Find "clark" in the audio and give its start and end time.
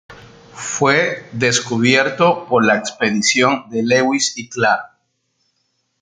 4.49-4.97